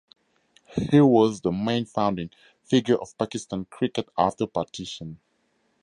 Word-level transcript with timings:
He 0.65 0.99
was 0.99 1.41
the 1.41 1.51
main 1.51 1.85
founding 1.85 2.31
figure 2.63 2.95
of 2.99 3.15
Pakistan 3.19 3.65
cricket 3.65 4.09
after 4.17 4.47
partition. 4.47 5.19